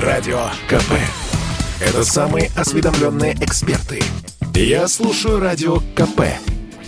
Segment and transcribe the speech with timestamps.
[0.00, 0.92] Радио КП.
[1.80, 4.02] Это самые осведомленные эксперты.
[4.54, 6.20] Я слушаю Радио КП.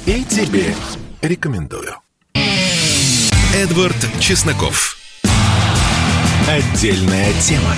[0.04, 0.74] И тебе
[1.22, 1.94] рекомендую.
[3.54, 4.98] Эдвард Чесноков.
[6.46, 7.74] Отдельная тема.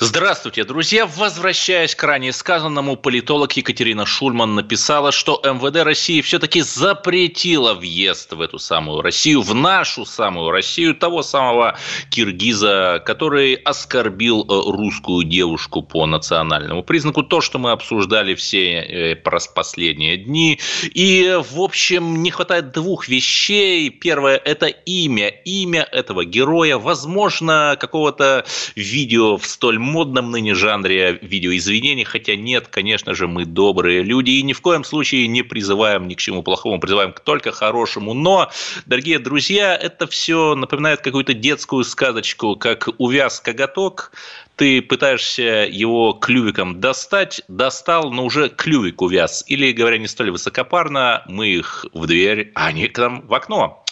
[0.00, 1.06] Здравствуйте, друзья!
[1.06, 8.40] Возвращаясь к ранее сказанному, политолог Екатерина Шульман написала, что МВД России все-таки запретила въезд в
[8.40, 11.76] эту самую Россию, в нашу самую Россию, того самого
[12.10, 17.24] киргиза, который оскорбил э, русскую девушку по национальному признаку.
[17.24, 20.60] То, что мы обсуждали все э, последние дни.
[20.94, 23.90] И, в общем, не хватает двух вещей.
[23.90, 25.26] Первое– это имя.
[25.26, 26.78] Имя этого героя.
[26.78, 34.02] Возможно, какого-то видео в столь модном ныне жанре видеоизвинений, хотя нет, конечно же, мы добрые
[34.02, 37.50] люди и ни в коем случае не призываем ни к чему плохому, призываем к только
[37.52, 38.14] хорошему.
[38.14, 38.50] Но,
[38.86, 44.12] дорогие друзья, это все напоминает какую-то детскую сказочку, как увяз коготок,
[44.58, 49.44] ты пытаешься его клювиком достать, достал, но уже клювик увяз.
[49.46, 53.84] Или, говоря не столь высокопарно, мы их в дверь, а они к нам в окно.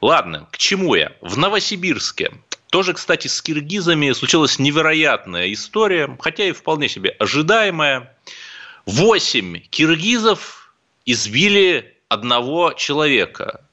[0.00, 1.12] Ладно, к чему я?
[1.20, 2.32] В Новосибирске
[2.74, 8.16] тоже, кстати, с киргизами случилась невероятная история, хотя и вполне себе ожидаемая.
[8.84, 10.74] Восемь киргизов
[11.06, 13.63] избили одного человека,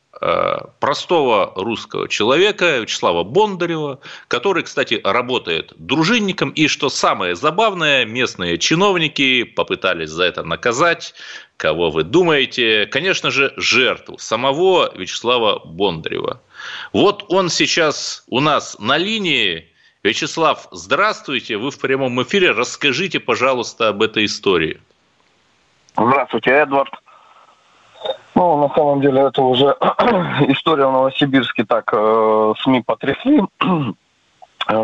[0.79, 6.51] простого русского человека Вячеслава Бондарева, который, кстати, работает дружинником.
[6.51, 11.15] И что самое забавное, местные чиновники попытались за это наказать.
[11.57, 12.85] Кого вы думаете?
[12.85, 16.41] Конечно же, жертву самого Вячеслава Бондарева.
[16.93, 19.67] Вот он сейчас у нас на линии.
[20.03, 22.51] Вячеслав, здравствуйте, вы в прямом эфире.
[22.51, 24.79] Расскажите, пожалуйста, об этой истории.
[25.95, 27.00] Здравствуйте, Эдвард.
[28.35, 29.65] Ну, на самом деле, это уже
[30.47, 33.43] история в Новосибирске так э, СМИ потрясли.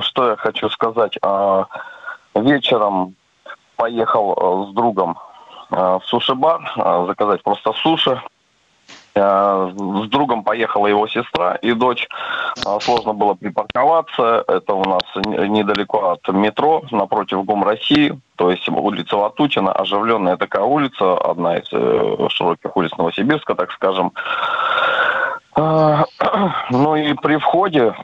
[0.02, 1.18] Что я хочу сказать?
[1.24, 1.64] Э,
[2.36, 3.16] вечером
[3.78, 5.18] поехал э, с другом
[5.72, 8.22] э, в суши-бар э, заказать просто суши.
[9.18, 12.08] Э, с другом поехала его сестра и дочь.
[12.66, 14.44] Э, сложно было припарковаться.
[14.48, 18.20] Это у нас недалеко от метро, напротив ГУМ России.
[18.36, 24.12] То есть улица Ватутина, оживленная такая улица, одна из э, широких улиц Новосибирска, так скажем.
[26.70, 27.96] Ну и при входе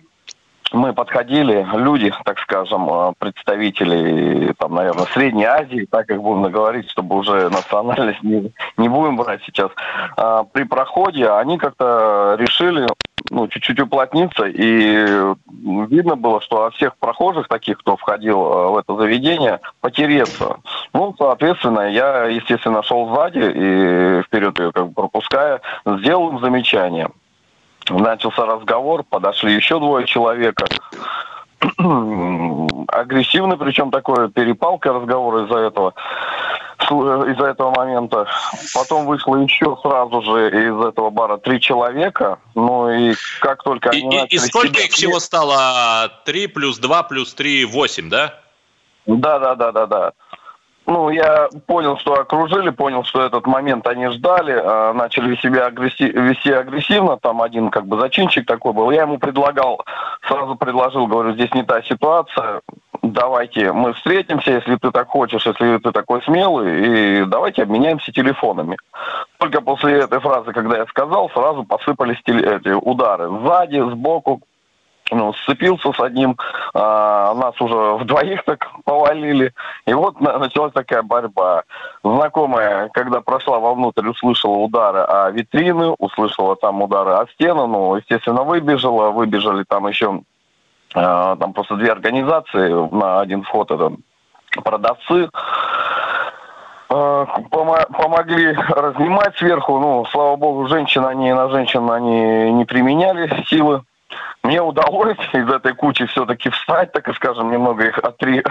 [0.73, 6.89] мы подходили, люди, так скажем, э, представители, там, наверное, Средней Азии, так как будем говорить,
[6.89, 9.72] чтобы уже национальность не, не будем брать сейчас,
[10.17, 12.88] а, при проходе они как-то решили
[13.29, 15.33] ну, чуть-чуть уплотниться, и
[15.63, 20.57] видно было, что от всех прохожих, таких, кто входил э, в это заведение, потереться.
[20.94, 27.09] Ну, соответственно, я, естественно, шел сзади и вперед ее как бы пропуская, сделал им замечание–
[27.89, 30.66] начался разговор, подошли еще двое человека.
[32.88, 35.94] Агрессивный, причем такое перепалка разговора из-за этого
[36.91, 38.27] из-за этого момента.
[38.73, 42.39] Потом вышло еще сразу же из этого бара три человека.
[42.55, 44.35] Ну и как только они и, начали...
[44.35, 46.11] И сколько их всего стало?
[46.25, 48.33] Три плюс два плюс три, восемь, да?
[49.05, 50.13] Да, да, да, да, да.
[50.85, 56.11] Ну, я понял, что окружили, понял, что этот момент они ждали, э, начали себя агресси-
[56.11, 58.91] вести агрессивно, там один как бы зачинчик такой был.
[58.91, 59.81] Я ему предлагал,
[60.27, 62.61] сразу предложил, говорю, здесь не та ситуация,
[63.01, 68.77] давайте мы встретимся, если ты так хочешь, если ты такой смелый, и давайте обменяемся телефонами.
[69.38, 74.41] Только после этой фразы, когда я сказал, сразу посыпались теле- эти удары сзади, сбоку,
[75.13, 76.38] ну, сцепился с одним,
[76.74, 79.53] а, нас уже вдвоих так повалили,
[79.85, 81.63] и вот началась такая борьба.
[82.03, 88.44] Знакомая, когда прошла вовнутрь, услышала удары о витрины, услышала там удары о стену, ну, естественно,
[88.44, 90.22] выбежала, выбежали там еще,
[90.96, 93.91] а, там просто две организации, на один вход это
[94.63, 95.30] продавцы,
[96.90, 99.80] а, помогли разнимать сверху.
[99.80, 103.81] Ну, слава богу, женщин они на женщин они не применяли силы
[104.43, 108.44] мне удалось из этой кучи все-таки встать, так и скажем, немного их отри...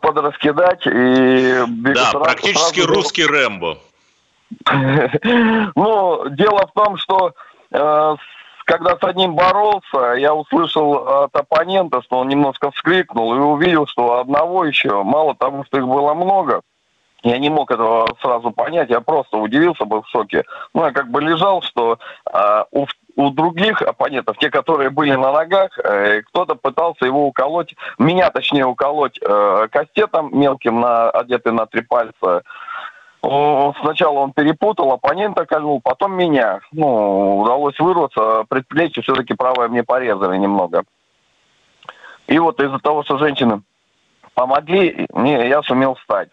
[0.00, 0.86] подраскидать.
[0.86, 2.94] И да, сразу, практически сразу...
[2.94, 3.78] русский Рэмбо.
[5.76, 7.32] Ну, дело в том, что
[7.70, 8.16] э,
[8.64, 14.20] когда с одним боролся, я услышал от оппонента, что он немножко вскрикнул и увидел, что
[14.20, 16.62] одного еще, мало того, что их было много,
[17.24, 20.44] я не мог этого сразу понять, я просто удивился, был в шоке.
[20.72, 21.98] Ну, я как бы лежал, что
[22.32, 27.74] э, у, у других оппонентов, те, которые были на ногах, э, кто-то пытался его уколоть,
[27.98, 32.42] меня точнее уколоть э, кастетом мелким, на, одетый на три пальца.
[33.22, 36.60] Сначала он перепутал, оппонента кольнул, потом меня.
[36.72, 40.84] Ну, удалось вырваться, предплечье все-таки правое мне порезали немного.
[42.26, 43.62] И вот из-за того, что женщины
[44.34, 46.28] помогли, мне, я сумел встать.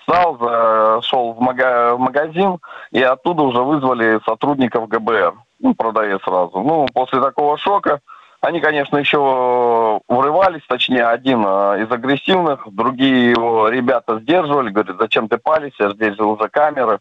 [0.00, 2.58] Встал, шел в, мага, в магазин,
[2.92, 5.34] и оттуда уже вызвали сотрудников ГБР.
[5.60, 6.60] Ну, продавец сразу.
[6.60, 8.00] Ну, после такого шока
[8.40, 15.28] они, конечно, еще врывались, точнее, один э, из агрессивных, другие его ребята сдерживали, говорят, зачем
[15.28, 17.00] ты палишься, здесь же уже камеры.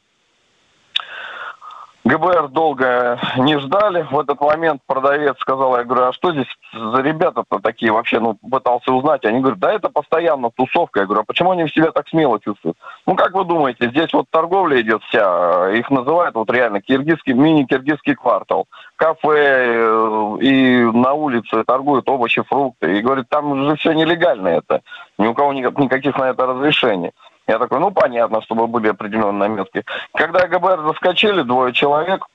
[2.18, 4.06] ГБР долго не ждали.
[4.10, 8.20] В этот момент продавец сказал, я говорю, а что здесь за ребята-то такие вообще?
[8.20, 9.26] Ну, пытался узнать.
[9.26, 11.02] Они говорят, да это постоянно тусовка.
[11.02, 12.78] Я говорю, а почему они в себя так смело чувствуют?
[13.06, 18.16] Ну, как вы думаете, здесь вот торговля идет вся, их называют вот реально киргизский, мини-киргизский
[18.16, 18.66] квартал.
[18.96, 22.98] Кафе э, и на улице торгуют овощи, фрукты.
[22.98, 24.82] И говорит, там же все нелегально это.
[25.18, 27.12] Ни у кого никаких на это разрешений.
[27.48, 29.84] Я такой, ну понятно, чтобы были определенные наметки.
[30.14, 32.26] Когда ГБР заскочили, двое человек,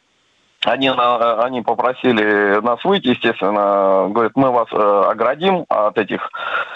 [0.65, 6.31] они, они попросили нас выйти, естественно, говорят, мы вас э, оградим от этих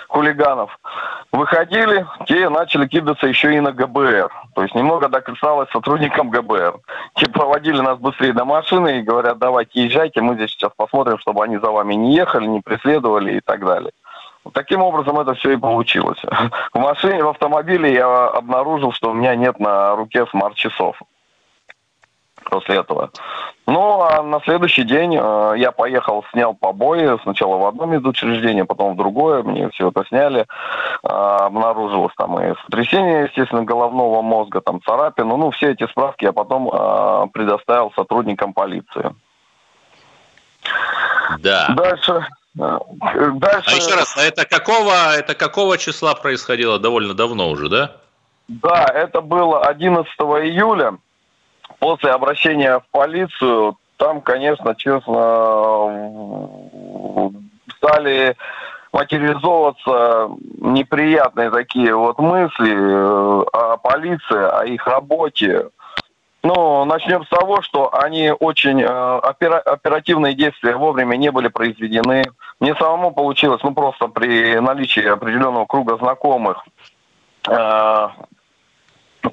[0.09, 0.77] хулиганов.
[1.31, 4.29] Выходили, те начали кидаться еще и на ГБР.
[4.55, 6.81] То есть немного докасалось сотрудникам ГБР.
[7.15, 11.45] Те проводили нас быстрее до машины и говорят, давайте езжайте, мы здесь сейчас посмотрим, чтобы
[11.45, 13.93] они за вами не ехали, не преследовали и так далее.
[14.53, 16.21] Таким образом это все и получилось.
[16.73, 20.97] В машине, в автомобиле я обнаружил, что у меня нет на руке смарт-часов
[22.51, 23.11] после этого.
[23.67, 27.19] Ну, а на следующий день э, я поехал, снял побои.
[27.23, 29.43] Сначала в одном из учреждений, потом в другое.
[29.43, 30.47] Мне все это сняли.
[31.03, 35.37] Э, обнаружилось там и сотрясение, естественно, головного мозга, там царапину.
[35.37, 39.15] Ну, все эти справки я потом э, предоставил сотрудникам полиции.
[41.41, 41.67] Да.
[41.77, 42.27] Дальше.
[42.57, 43.71] Дальше...
[43.71, 46.79] А еще раз, а это какого, это какого числа происходило?
[46.79, 47.97] Довольно давно уже, да?
[48.49, 50.97] Да, это было 11 июля.
[51.79, 56.49] После обращения в полицию, там, конечно, честно,
[57.77, 58.37] стали
[58.93, 60.31] материализовываться
[60.61, 65.69] неприятные такие вот мысли э, о полиции, о их работе.
[66.47, 72.23] Ну, начнем с того, что они очень э, опера- оперативные действия вовремя не были произведены.
[72.61, 76.65] Мне самому получилось, ну, просто при наличии определенного круга знакомых
[77.49, 78.09] э,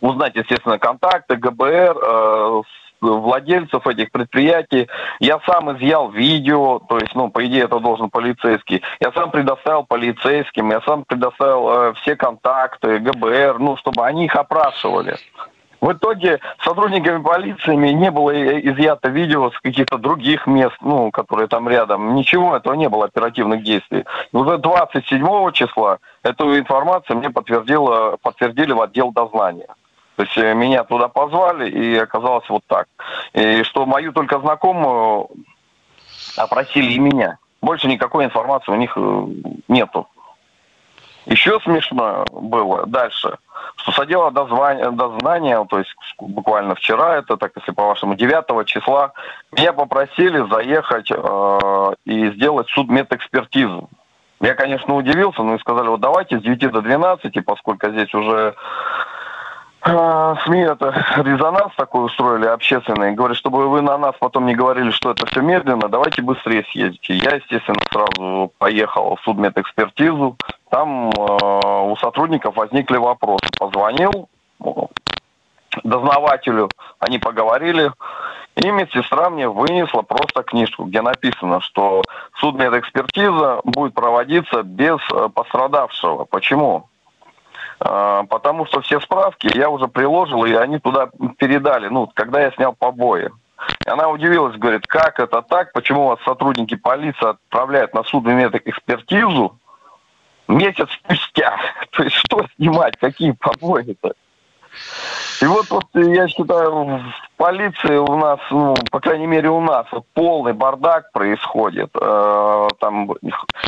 [0.02, 2.62] узнать, естественно, контакты ГБР, э,
[3.02, 4.88] владельцев этих предприятий.
[5.20, 8.82] Я сам изъял видео, то есть, ну, по идее, это должен полицейский.
[9.00, 14.36] Я сам предоставил полицейским, я сам предоставил э, все контакты ГБР, ну, чтобы они их
[14.36, 15.18] опрашивали.
[15.84, 21.68] В итоге сотрудниками полиции не было изъято видео с каких-то других мест, ну, которые там
[21.68, 22.16] рядом.
[22.16, 24.06] Ничего этого не было, оперативных действий.
[24.32, 29.68] Уже 27 числа эту информацию мне подтвердило, подтвердили в отдел дознания.
[30.16, 32.88] То есть э, меня туда позвали, и оказалось вот так.
[33.34, 35.28] И что мою только знакомую
[36.38, 37.40] опросили и меня.
[37.62, 39.26] Больше никакой информации у них э,
[39.68, 40.08] нету.
[41.26, 43.38] Еще смешно было дальше,
[43.78, 43.96] что с
[44.92, 49.14] дознания, то есть буквально вчера, это так если по-вашему, 9 числа,
[49.52, 53.90] меня попросили заехать э, и сделать судмедэкспертизу.
[54.42, 58.56] Я, конечно, удивился, но и сказали, вот давайте с 9 до 12, поскольку здесь уже
[59.86, 63.12] а, СМИ это резонанс такой устроили общественный.
[63.12, 67.16] Говорят, чтобы вы на нас потом не говорили, что это все медленно, давайте быстрее съездите.
[67.16, 70.38] Я, естественно, сразу поехал в судмедэкспертизу.
[70.74, 73.46] Там э, у сотрудников возникли вопросы.
[73.60, 74.28] Позвонил
[75.84, 77.92] дознавателю, они поговорили.
[78.56, 82.02] И медсестра мне вынесла просто книжку, где написано, что
[82.38, 86.26] судмедэкспертиза будет проводиться без э, пострадавшего.
[86.26, 86.90] Почему?
[87.80, 92.74] Потому что все справки я уже приложил, и они туда передали, ну, когда я снял
[92.74, 93.30] побои.
[93.86, 99.60] И она удивилась, говорит, как это так, почему вас сотрудники полиции отправляют на судмедэкспертизу
[100.48, 101.58] месяц спустя?
[101.92, 104.14] То есть что снимать, какие побои-то?
[105.42, 109.86] И вот, вот я считаю, в полиции у нас, ну, по крайней мере у нас,
[109.92, 111.90] вот, полный бардак происходит.
[112.00, 113.12] Э, там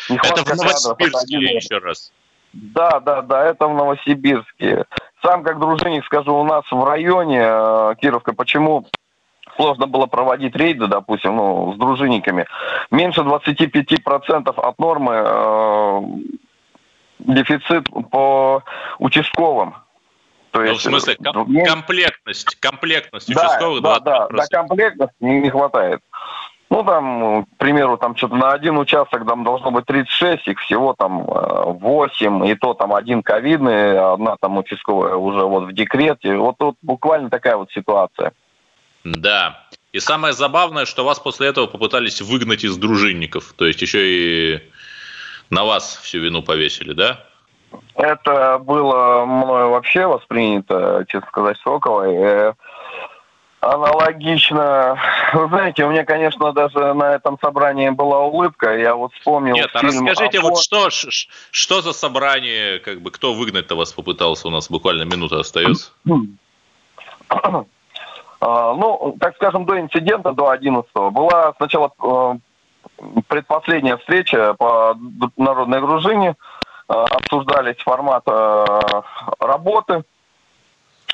[0.10, 2.12] нехватка Это в Новосибирске еще раз.
[2.53, 4.86] Да, да, да, это в Новосибирске.
[5.22, 8.86] Сам как дружинник скажу, у нас в районе э, Кировка, почему
[9.58, 12.46] сложно было проводить рейды, допустим, ну, с дружинниками.
[12.91, 16.01] Меньше 25% от нормы э,
[17.27, 18.63] дефицит по
[19.00, 19.75] участковым.
[20.51, 25.41] То ну, есть, в смысле, ком- комплектность, комплектность да, участковых да, да, да, комплектности не,
[25.41, 26.01] не хватает.
[26.70, 30.94] Ну, там, к примеру, там что-то на один участок там должно быть 36, их всего
[30.94, 36.36] там 8, э, и то там один ковидный, одна там участковая уже вот в декрете.
[36.38, 38.34] Вот тут буквально такая вот ситуация.
[39.03, 39.67] Да.
[39.94, 43.53] И самое забавное, что вас после этого попытались выгнать из дружинников.
[43.55, 44.62] То есть еще и
[45.49, 47.23] На вас всю вину повесили, да?
[47.95, 52.15] Это было мною вообще воспринято, честно сказать, Соковой.
[52.15, 52.53] Э,
[53.65, 54.97] аналогично.
[55.33, 58.77] Вы знаете, у меня, конечно, даже на этом собрании была улыбка.
[58.77, 60.51] Я вот вспомнил Нет, а фильм расскажите, «Афон».
[60.51, 64.47] вот что, что за собрание, как бы, кто выгнать-то вас попытался?
[64.47, 65.91] У нас буквально минута остается.
[68.41, 72.37] А, Ну, так скажем, до инцидента, до 11 была сначала э,
[73.27, 74.95] предпоследняя встреча по
[75.37, 76.35] народной дружине.
[76.87, 78.65] Э, Обсуждались формат э,
[79.39, 80.03] работы.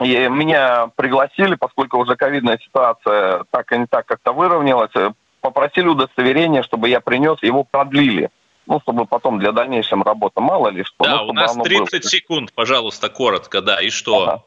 [0.01, 5.11] И меня пригласили, поскольку уже ковидная ситуация так и не так как-то выровнялась, э,
[5.41, 8.29] попросили удостоверение, чтобы я принес, его продлили.
[8.67, 10.95] Ну, чтобы потом для дальнейшей работы, мало ли что.
[10.99, 12.01] ну, Да, у чтобы нас оно 30 было.
[12.03, 14.23] секунд, пожалуйста, коротко, да, и что?
[14.23, 14.43] Ага.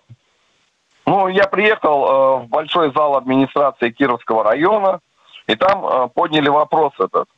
[1.06, 5.00] Ну, я приехал э, в большой зал администрации Кировского района,
[5.46, 7.28] и там э, подняли вопрос этот.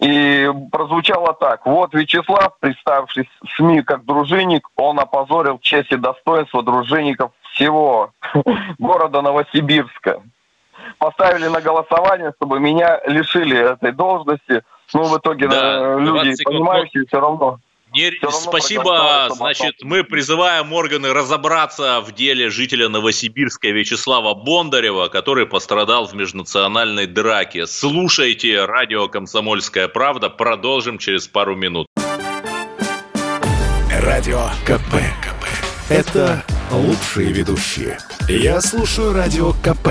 [0.00, 1.66] И прозвучало так.
[1.66, 8.10] Вот Вячеслав, представившись в СМИ как дружинник, он опозорил честь и достоинство дружинников всего
[8.78, 10.22] города Новосибирска.
[10.98, 14.62] Поставили на голосование, чтобы меня лишили этой должности.
[14.94, 17.58] Ну, в итоге Да, э, 20 люди, понимающие, все равно.
[17.94, 26.06] Не- Спасибо, значит, мы призываем органы разобраться в деле жителя Новосибирска Вячеслава Бондарева, который пострадал
[26.06, 27.66] в межнациональной драке.
[27.66, 31.86] Слушайте радио «Комсомольская правда», продолжим через пару минут.
[34.00, 34.94] Радио КП.
[35.22, 35.46] КП.
[35.88, 37.98] Это лучшие ведущие.
[38.28, 39.88] Я слушаю Радио КП.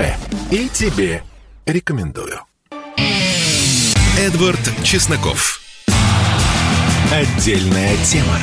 [0.50, 1.22] И тебе
[1.66, 2.40] рекомендую.
[4.18, 5.57] Эдвард Чесноков.
[7.10, 8.38] Отдельная тема.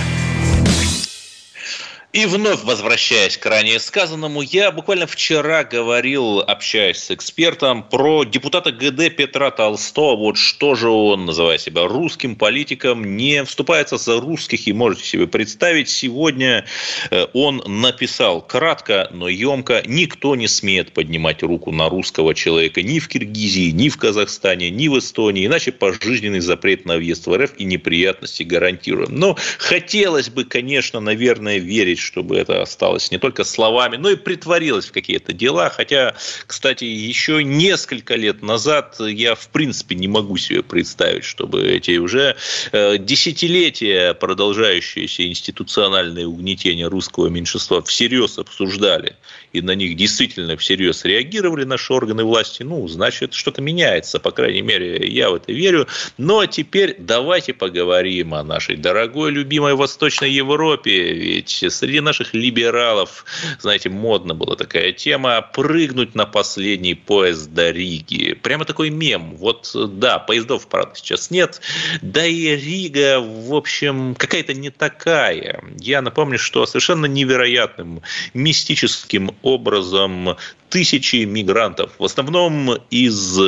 [2.16, 8.72] И вновь возвращаясь к ранее сказанному, я буквально вчера говорил, общаясь с экспертом, про депутата
[8.72, 10.16] ГД Петра Толстого.
[10.16, 15.28] Вот что же он, называя себя русским политиком, не вступается за русских, и можете себе
[15.28, 16.64] представить, сегодня
[17.12, 23.00] э, он написал кратко, но емко, никто не смеет поднимать руку на русского человека ни
[23.00, 27.56] в Киргизии, ни в Казахстане, ни в Эстонии, иначе пожизненный запрет на въезд в РФ
[27.58, 29.20] и неприятности гарантируем.
[29.20, 34.86] Но хотелось бы, конечно, наверное, верить, чтобы это осталось не только словами, но и притворилось
[34.86, 35.70] в какие-то дела.
[35.70, 41.98] Хотя, кстати, еще несколько лет назад я в принципе не могу себе представить, чтобы эти
[41.98, 42.36] уже
[42.72, 49.16] э, десятилетия продолжающиеся институциональные угнетения русского меньшинства всерьез обсуждали
[49.56, 54.62] и на них действительно всерьез реагировали наши органы власти, ну, значит, что-то меняется, по крайней
[54.62, 55.88] мере, я в это верю.
[56.18, 63.26] Но теперь давайте поговорим о нашей дорогой, любимой Восточной Европе, ведь среди наших либералов,
[63.60, 68.34] знаете, модно была такая тема прыгнуть на последний поезд до Риги.
[68.34, 69.36] Прямо такой мем.
[69.38, 71.62] Вот, да, поездов, правда, сейчас нет.
[72.02, 75.64] Да и Рига, в общем, какая-то не такая.
[75.80, 78.02] Я напомню, что совершенно невероятным
[78.34, 80.36] мистическим образом
[80.70, 83.40] тысячи мигрантов, в основном из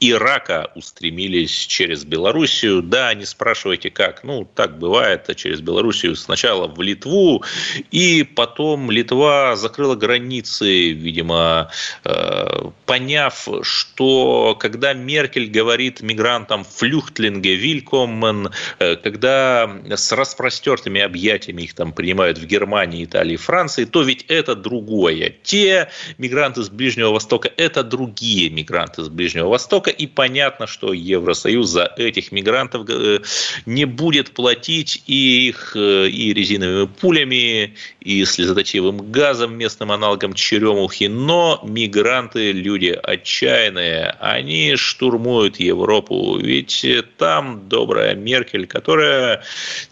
[0.00, 2.82] Ирака устремились через Белоруссию.
[2.82, 4.24] Да, не спрашивайте как.
[4.24, 5.28] Ну, так бывает.
[5.36, 7.44] Через Белоруссию сначала в Литву,
[7.90, 11.70] и потом Литва закрыла границы, видимо,
[12.04, 21.74] э, поняв, что когда Меркель говорит мигрантам «флюхтлинге вилькоммен», э, когда с распростертыми объятиями их
[21.74, 25.34] там принимают в Германии, Италии, Франции, то ведь это другое.
[25.42, 31.68] Те мигранты с Ближнего Востока– это другие мигранты с Ближнего Востока, и понятно, что Евросоюз
[31.68, 33.20] за этих мигрантов э,
[33.66, 41.04] не будет платить и их э, и резиновыми пулями, и слезоточивым газом, местным аналогом черемухи,
[41.04, 49.42] но мигранты– люди отчаянные, они штурмуют Европу, ведь там добрая Меркель, которая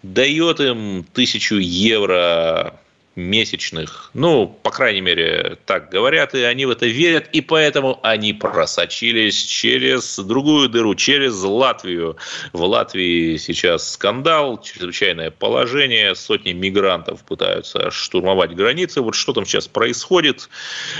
[0.03, 2.79] дает им тысячу евро
[3.17, 4.11] месячных.
[4.13, 9.43] Ну, по крайней мере, так говорят, и они в это верят, и поэтому они просочились
[9.43, 12.15] через другую дыру, через Латвию.
[12.53, 19.01] В Латвии сейчас скандал, чрезвычайное положение, сотни мигрантов пытаются штурмовать границы.
[19.01, 20.47] Вот что там сейчас происходит,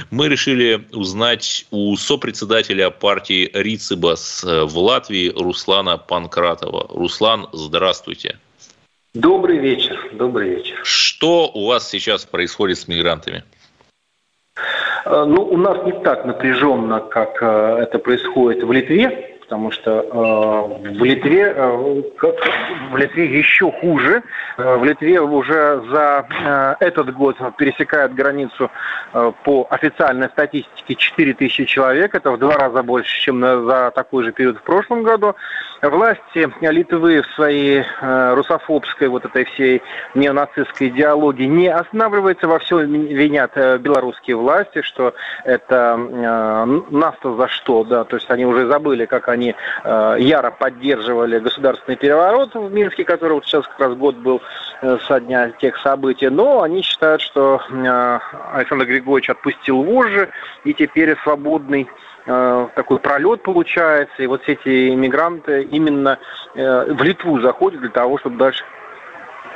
[0.10, 6.88] мы решили узнать у сопредседателя партии Рицибас в Латвии Руслана Панкратова.
[6.90, 8.40] Руслан, здравствуйте.
[9.14, 10.80] Добрый вечер, добрый вечер.
[10.84, 13.44] Что у вас сейчас происходит с мигрантами?
[15.06, 19.92] Э, Ну, у нас не так напряженно, как э, это происходит в Литве, потому что
[20.02, 22.36] э, в Литве э, как-
[22.92, 24.22] в Литве еще хуже.
[24.58, 28.70] Э, В Литве уже за э, этот год пересекают границу
[29.14, 32.14] э, по официальной статистике 4 тысячи человек.
[32.14, 35.34] Это в два раза больше, чем на- за такой же период в прошлом году.
[35.82, 39.82] власти Литвы в своей э, русофобской вот этой всей
[40.16, 45.14] неонацистской идеологии не останавливается, во всем винят э, белорусские власти, что
[45.46, 50.52] это э, нас-то за что, да, то есть они уже забыли, как они э, яро
[50.52, 54.42] поддерживали государственный переворот в Минске, который вот сейчас как раз год был
[54.82, 58.20] э, со дня тех событий, но они считают, что э,
[58.54, 60.30] Александр Григорьевич отпустил вожжи
[60.64, 61.88] и теперь свободный
[62.26, 66.20] такой пролет получается, и вот все эти иммигранты именно
[66.54, 68.66] в Литву заходят для того, чтобы дальше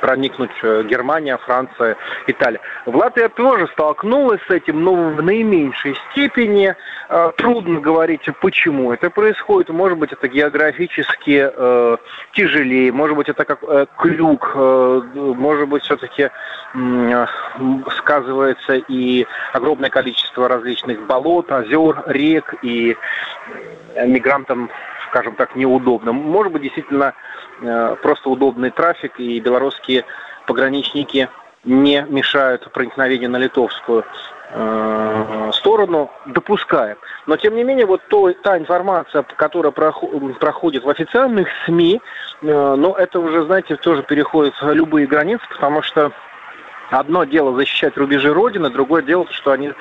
[0.01, 1.95] проникнуть э, Германия, Франция,
[2.27, 2.59] Италия.
[2.85, 6.75] В Латвии тоже столкнулась с этим, но в наименьшей степени.
[7.09, 9.69] Э, трудно говорить, почему это происходит.
[9.69, 11.97] Может быть, это географически э,
[12.33, 16.29] тяжелее, может быть, это как э, клюк, э, может быть, все-таки
[16.73, 17.25] э,
[17.97, 22.97] сказывается и огромное количество различных болот, озер, рек, и
[24.05, 24.69] мигрантам
[25.11, 26.13] скажем так, неудобно.
[26.13, 27.13] Может быть, действительно
[27.61, 30.05] э, просто удобный трафик, и белорусские
[30.47, 31.29] пограничники
[31.65, 34.05] не мешают проникновению на литовскую
[34.51, 36.95] э, сторону, допускаем.
[37.27, 42.01] Но, тем не менее, вот то, та информация, которая проходит в официальных СМИ,
[42.41, 46.11] ну, это уже, знаете, тоже переходит любые границы, потому что
[46.89, 49.73] одно дело защищать рубежи Родины, другое дело, что они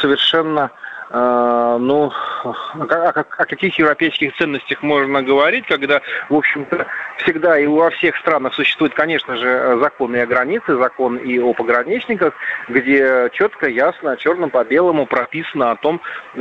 [0.00, 0.70] совершенно
[1.10, 2.10] ну,
[2.44, 6.86] о, каких европейских ценностях можно говорить, когда, в общем-то,
[7.18, 11.52] всегда и во всех странах существует, конечно же, закон и о границе, закон и о
[11.52, 12.34] пограничниках,
[12.68, 16.00] где четко, ясно, черным по белому прописано о том,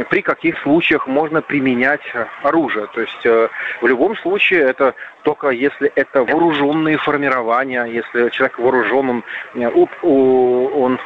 [0.10, 2.02] при каких случаях можно применять
[2.44, 2.88] оружие.
[2.94, 3.50] То есть э,
[3.82, 9.24] в любом случае это только если это вооруженные формирования, если человек вооружен, он,
[9.56, 11.00] э, он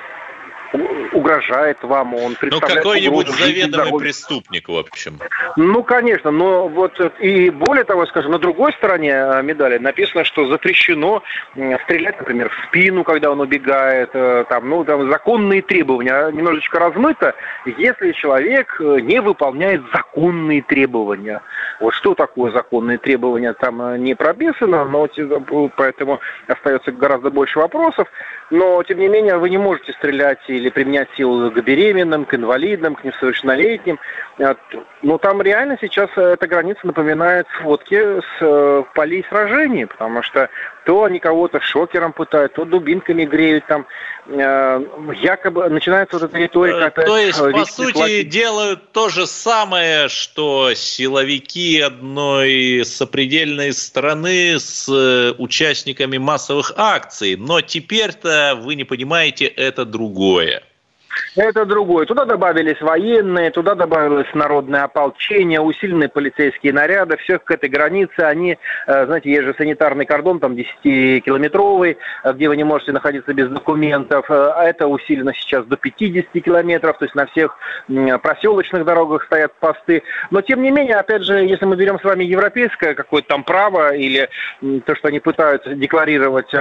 [1.13, 5.19] угрожает вам, он ну, представляет Ну, какой-нибудь заведомый преступник, в общем.
[5.55, 10.47] Ну, конечно, но вот и более того, скажем, на другой стороне э, медали написано, что
[10.47, 11.23] запрещено
[11.83, 17.35] стрелять, например, в спину, когда он убегает, э, там, ну, там законные требования немножечко размыто,
[17.65, 21.41] если человек э, не выполняет законные требования.
[21.79, 25.07] Вот что такое законные требования, там не прописано, но
[25.75, 28.07] поэтому остается гораздо больше вопросов.
[28.51, 32.95] Но, тем не менее, вы не можете стрелять или применять силу к беременным, к инвалидам,
[32.95, 33.99] к несовершеннолетним.
[35.01, 40.49] Но там реально сейчас эта граница напоминает сводки с э, полей сражений, потому что
[40.89, 43.85] то они кого-то шокером пытают, то дубинками греют, там
[44.25, 44.83] э,
[45.21, 46.87] якобы начинается вот эта риторика.
[46.87, 48.29] Опять, то есть, по сути, платить.
[48.29, 57.61] делают то же самое, что силовики одной сопредельной страны с э, участниками массовых акций, но
[57.61, 60.63] теперь-то вы не понимаете, это другое.
[61.35, 62.05] Это другое.
[62.05, 67.17] Туда добавились военные, туда добавилось народное ополчение, усиленные полицейские наряды.
[67.17, 72.49] Все к этой границе, они, э, знаете, есть же санитарный кордон, там 10-километровый, э, где
[72.49, 74.25] вы не можете находиться без документов.
[74.29, 77.57] Э, а это усилено сейчас до 50 километров, то есть на всех
[78.21, 80.03] проселочных дорогах стоят посты.
[80.31, 83.93] Но, тем не менее, опять же, если мы берем с вами европейское какое-то там право
[83.93, 84.29] или
[84.85, 86.51] то, что они пытаются декларировать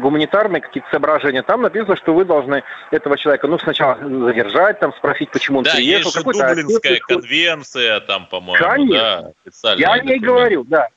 [0.00, 5.30] гуманитарные какие-то соображения, там написано, что вы должны этого человека, ну, сначала задержать, там, спросить,
[5.30, 6.12] почему он да, приехал.
[6.12, 9.32] Да, есть же Дублинская конвенция, там, по-моему, Конечно.
[9.62, 10.88] да, Я о ней говорю, да.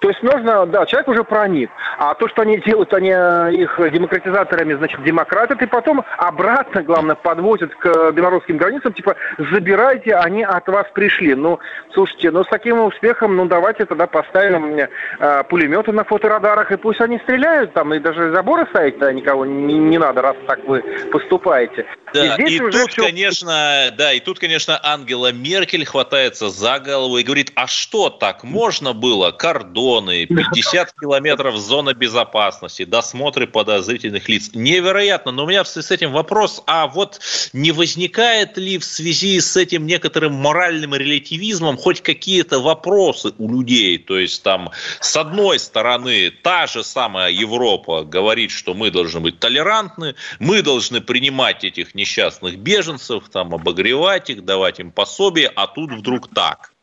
[0.00, 1.70] То есть нужно, да, человек уже проник.
[1.98, 7.14] А то, что они делают, они э, их демократизаторами, значит, демократы, и потом обратно, главное,
[7.14, 11.34] подвозят к белорусским границам, типа, забирайте, они от вас пришли.
[11.34, 11.60] Ну,
[11.94, 17.00] слушайте, ну с таким успехом, ну давайте тогда поставим э, пулеметы на фоторадарах, и пусть
[17.00, 20.82] они стреляют там, и даже заборы ставить да, никого не, не надо, раз так вы
[21.12, 21.86] поступаете.
[22.12, 23.02] Да, и, и тут, все...
[23.02, 28.44] конечно, да, и тут, конечно, Ангела Меркель хватается за голову и говорит, а что так
[28.44, 29.30] можно было?
[29.56, 34.50] Кордоны, 50 километров зона безопасности, досмотры подозрительных лиц.
[34.52, 37.20] Невероятно, но у меня с этим вопрос, а вот
[37.54, 43.96] не возникает ли в связи с этим некоторым моральным релятивизмом хоть какие-то вопросы у людей?
[43.96, 49.40] То есть там, с одной стороны, та же самая Европа говорит, что мы должны быть
[49.40, 55.92] толерантны, мы должны принимать этих несчастных беженцев, там, обогревать их, давать им пособие, а тут
[55.92, 56.75] вдруг так.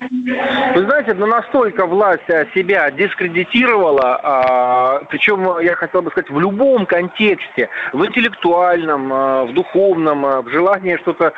[0.00, 2.22] Вы знаете, ну настолько власть
[2.54, 9.54] себя дискредитировала, а, причем, я хотел бы сказать, в любом контексте, в интеллектуальном, а, в
[9.54, 11.32] духовном, в желании что-то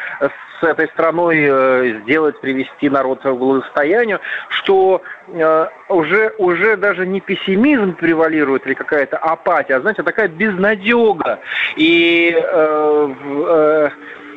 [0.61, 7.21] с этой страной э, сделать, привести народ к благосостоянию, что э, уже, уже даже не
[7.21, 11.41] пессимизм превалирует или какая-то апатия, а, знаете, такая безнадега.
[11.77, 13.91] И э,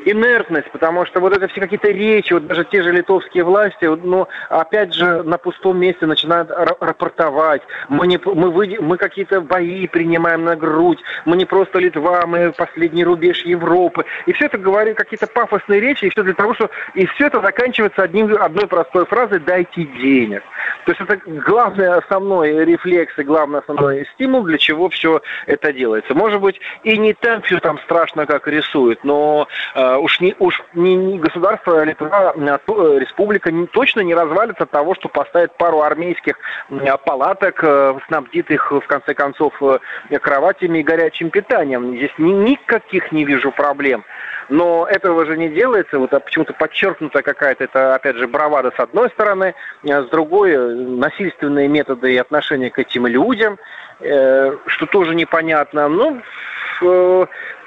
[0.06, 4.28] инертность, потому что вот это все какие-то речи, вот даже те же литовские власти, ну,
[4.50, 7.62] опять же, на пустом месте начинают рапортовать.
[7.90, 12.52] Мы, не, мы, вы, мы какие-то бои принимаем на грудь, мы не просто Литва, мы
[12.52, 14.06] последний рубеж Европы.
[14.26, 16.70] И все это говорит какие-то пафосные речи, и все для того, что...
[16.94, 20.44] И все это заканчивается одним, одной простой фразой «дайте денег».
[20.86, 26.14] То есть это главный основной рефлекс и главный основной стимул, для чего все это делается.
[26.14, 30.62] Может быть, и не так все там страшно, как рисуют, но э, уж, не, уж
[30.74, 35.56] не, не государство Литва, а то, республика не, точно не развалится от того, что поставит
[35.58, 36.36] пару армейских
[36.70, 41.96] э, палаток, э, снабдит их, в конце концов, э, кроватями и горячим питанием.
[41.96, 44.04] Здесь ни, никаких не вижу проблем.
[44.50, 48.80] Но этого же не делается, вот а почему-то подчеркнута какая-то, это опять же бравада с
[48.80, 49.56] одной стороны,
[49.88, 53.58] а с другой насильственные методы и отношения к этим людям,
[54.00, 55.88] э, что тоже непонятно.
[55.88, 56.22] Ну,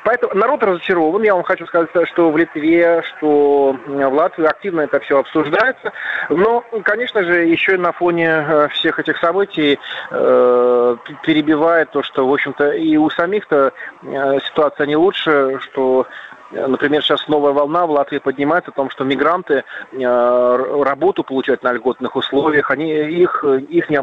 [0.07, 1.25] Поэтому народ разочарован.
[1.25, 5.93] Я вам хочу сказать, что в Литве, что в Латвии активно это все обсуждается.
[6.31, 9.81] Но, конечно же, еще и на фоне э, всех этих событий
[10.13, 13.73] э, перебивает то, что, в общем-то, и у самих-то
[14.05, 16.07] э, ситуация не лучше, что
[16.53, 21.73] Например, сейчас новая волна в Латвии поднимается о том, что мигранты э, работу получают на
[21.73, 23.97] льготных условиях, они, их, их, не,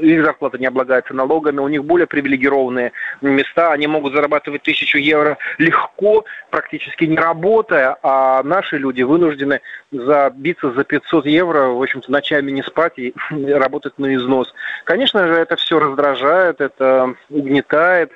[0.00, 5.38] их зарплата не облагается налогами, у них более привилегированные места, они могут зарабатывать тысячу евро
[5.58, 9.60] легко, практически не работая, а наши люди вынуждены
[9.92, 14.52] забиться за 500 евро, в общем-то, ночами не спать и работать на износ.
[14.84, 18.10] Конечно же, это все раздражает, это угнетает,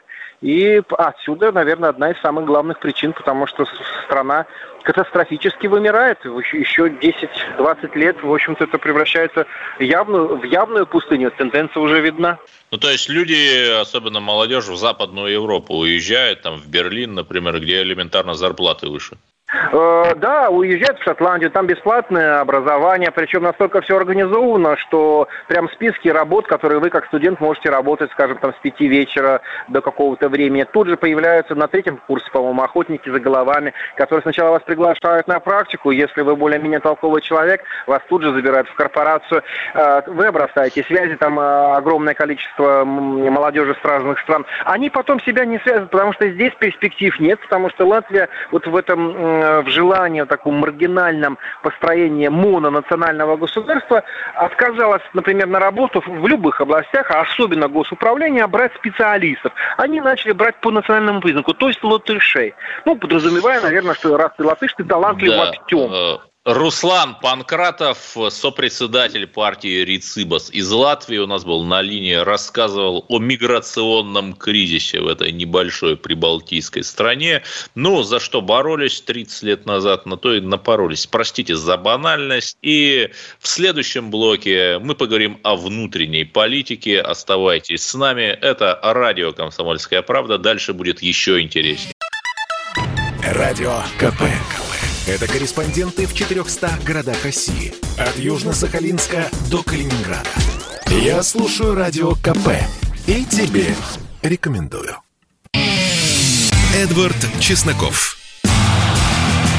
[0.44, 3.64] и отсюда, наверное, одна из самых главных причин, потому что
[4.04, 4.44] страна
[4.82, 6.22] катастрофически вымирает.
[6.52, 9.46] Еще 10-20 лет, в общем-то, это превращается
[9.78, 11.30] в явную, в явную пустыню.
[11.30, 12.38] Тенденция уже видна.
[12.70, 17.80] Ну, то есть люди, особенно молодежь, в Западную Европу уезжают, там, в Берлин, например, где
[17.80, 19.16] элементарно зарплаты выше.
[19.72, 26.08] Э, да, уезжают в Шотландию, там бесплатное образование, причем настолько все организовано, что прям списки
[26.08, 30.64] работ, которые вы как студент можете работать, скажем, там с пяти вечера до какого-то времени,
[30.70, 35.40] тут же появляются на третьем курсе, по-моему, охотники за головами, которые сначала вас приглашают на
[35.40, 39.42] практику, если вы более-менее толковый человек, вас тут же забирают в корпорацию,
[39.74, 45.44] э, вы обрастаете связи, там э, огромное количество молодежи с разных стран, они потом себя
[45.44, 50.22] не связывают, потому что здесь перспектив нет, потому что Латвия вот в этом в желании
[50.22, 54.02] в таком маргинальном построении мононационального государства
[54.34, 59.52] отказалась, например, на работу в любых областях, а особенно госуправление, брать специалистов.
[59.76, 62.54] Они начали брать по национальному признаку, то есть латышей.
[62.84, 66.20] Ну, подразумевая, наверное, что раз ты латыш, ты талантлив да, во всем.
[66.44, 74.34] Руслан Панкратов, сопредседатель партии Рицибас из Латвии, у нас был на линии, рассказывал о миграционном
[74.34, 77.42] кризисе в этой небольшой прибалтийской стране.
[77.74, 81.06] Ну, за что боролись 30 лет назад, на то и напоролись.
[81.06, 82.58] Простите за банальность.
[82.60, 87.00] И в следующем блоке мы поговорим о внутренней политике.
[87.00, 88.24] Оставайтесь с нами.
[88.24, 90.36] Это радио «Комсомольская правда».
[90.36, 91.94] Дальше будет еще интереснее.
[93.22, 94.24] Радио КП.
[95.06, 97.74] Это корреспонденты в 400 городах России.
[97.98, 100.30] От Южно-Сахалинска до Калининграда.
[100.88, 102.48] Я слушаю Радио КП
[103.06, 103.74] и тебе
[104.22, 104.96] рекомендую.
[106.74, 108.16] Эдвард Чесноков.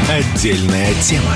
[0.09, 1.35] Отдельная тема.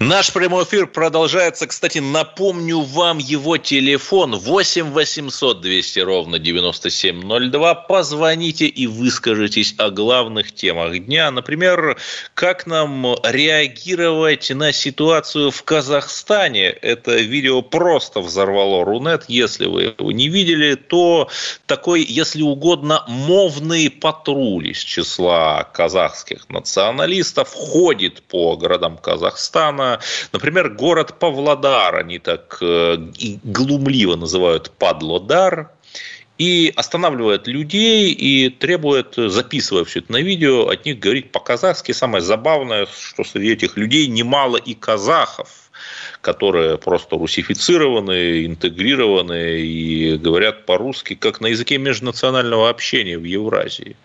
[0.00, 1.66] Наш прямой эфир продолжается.
[1.66, 7.74] Кстати, напомню вам его телефон 8 800 200 ровно 9702.
[7.74, 11.32] Позвоните и выскажитесь о главных темах дня.
[11.32, 11.98] Например,
[12.34, 16.66] как нам реагировать на ситуацию в Казахстане.
[16.68, 19.24] Это видео просто взорвало Рунет.
[19.26, 21.28] Если вы его не видели, то
[21.66, 29.87] такой, если угодно, мовный патруль из числа казахских националистов ходит по городам Казахстана
[30.32, 32.96] Например, город Павлодар, они так э,
[33.44, 35.70] глумливо называют Падлодар,
[36.38, 41.90] и останавливает людей и требует, записывая все это на видео, от них говорить по-казахски.
[41.90, 45.48] Самое забавное, что среди этих людей немало и казахов–
[46.20, 53.96] которые просто русифицированы, интегрированы и говорят по-русски, как на языке межнационального общения в Евразии.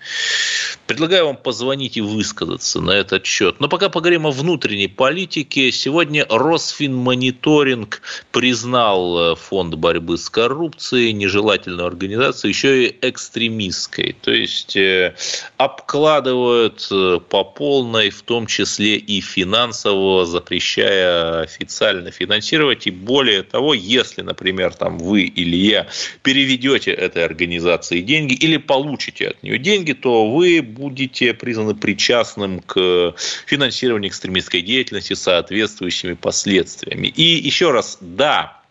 [0.88, 3.60] Предлагаю вам позвонить и высказаться на этот счет.
[3.60, 5.72] Но пока поговорим о внутренней политике.
[5.72, 14.16] Сегодня Росфинмониторинг признал э, фонд борьбы с коррупцией, нежелательную организацию, еще и экстремистской.
[14.22, 15.16] То есть э,
[15.58, 22.88] обкладывают э, по полной, в том числе и финансово, запрещая официально финансировать.
[22.88, 25.88] И более того, если, например, там вы или я
[26.22, 33.16] переведете этой организации деньги или получите от нее деньги, то вы будете признаны причастным к
[33.46, 37.08] финансированию экстремистской деятельности соответствующими последствиями.
[37.08, 38.63] И еще раз, да,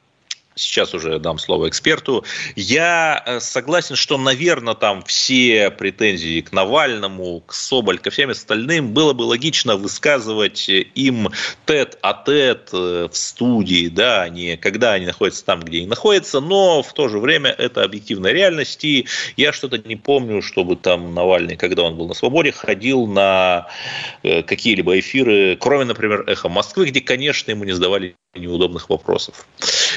[0.55, 2.25] сейчас уже дам слово эксперту.
[2.57, 8.93] Я э, согласен, что, наверное, там все претензии к Навальному, к Соболь, ко всем остальным
[8.93, 11.31] было бы логично высказывать им
[11.67, 16.83] тет а тет в студии, да, не когда они находятся там, где они находятся, но
[16.83, 21.57] в то же время это объективная реальность, и я что-то не помню, чтобы там Навальный,
[21.57, 23.69] когда он был на свободе, ходил на
[24.23, 29.47] э, какие-либо эфиры, кроме, например, «Эхо Москвы», где, конечно, ему не задавали неудобных вопросов.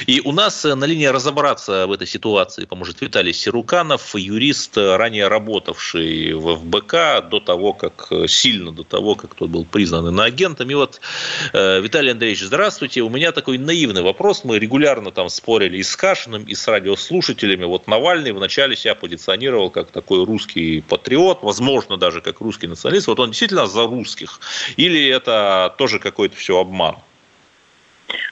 [0.06, 4.96] И у нас э, на линии разобраться в этой ситуации поможет Виталий Сируканов, юрист, э,
[4.96, 10.08] ранее работавший в ФБК до того, как э, сильно до того, как тот был признан
[10.08, 10.68] иноагентом.
[10.68, 11.00] И вот,
[11.54, 13.00] Виталий Андреевич, здравствуйте.
[13.00, 14.44] У меня такой наивный вопрос.
[14.44, 17.64] Мы регулярно там спорили и с Кашиным, и с радиослушателями.
[17.64, 23.06] Вот Навальный вначале себя позиционировал как такой русский патриот, возможно, даже как русский националист.
[23.06, 24.40] Вот он действительно за русских?
[24.76, 26.96] Или это тоже какой-то все обман?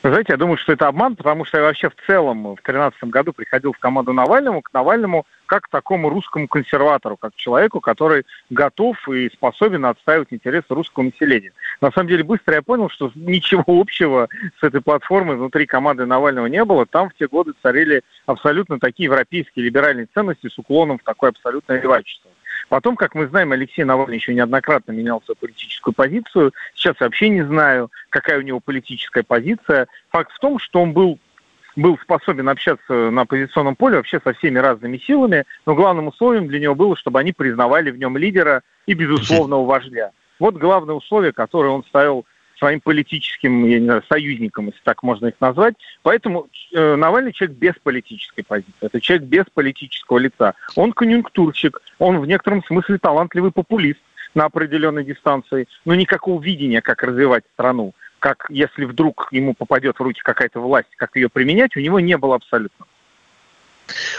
[0.07, 3.33] Знаете, я думаю, что это обман, потому что я вообще в целом в 2013 году
[3.33, 8.27] приходил в команду Навальному, к Навальному как к такому русскому консерватору, как к человеку, который
[8.51, 11.53] готов и способен отстаивать интересы русского населения.
[11.81, 14.29] На самом деле быстро я понял, что ничего общего
[14.61, 16.85] с этой платформой внутри команды Навального не было.
[16.85, 21.81] Там в те годы царили абсолютно такие европейские либеральные ценности с уклоном в такое абсолютное
[21.81, 22.31] левачество.
[22.69, 26.53] Потом, как мы знаем, Алексей Навальный еще неоднократно менял свою политическую позицию.
[26.75, 29.87] Сейчас вообще не знаю, какая у него политическая позиция.
[30.11, 31.19] Факт в том, что он был
[31.77, 36.61] был способен общаться на позиционном поле вообще со всеми разными силами, но главным условием для
[36.61, 40.13] него было, чтобы они признавали в нем лидера и безусловного вождя.
[40.39, 42.27] Вот главное условие, которое он ставил
[42.65, 45.75] своим политическим я не знаю, союзникам, если так можно их назвать.
[46.03, 48.73] Поэтому э, Навальный человек без политической позиции.
[48.81, 50.55] Это человек без политического лица.
[50.75, 54.01] Он конъюнктурщик, он в некотором смысле талантливый популист
[54.35, 60.03] на определенной дистанции, но никакого видения, как развивать страну, как если вдруг ему попадет в
[60.03, 62.87] руки какая-то власть, как ее применять, у него не было абсолютно.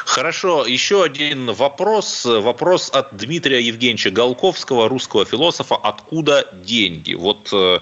[0.06, 2.26] Хорошо, еще один вопрос.
[2.26, 5.76] Вопрос от Дмитрия Евгеньевича Голковского, русского философа.
[5.76, 7.16] Откуда деньги?
[7.16, 7.80] Вот э,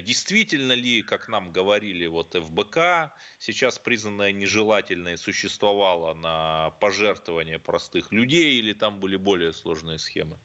[0.00, 8.58] действительно ли, как нам говорили, вот ФБК, сейчас признанная нежелательной, существовала на пожертвования простых людей
[8.58, 10.38] или там были более сложные схемы?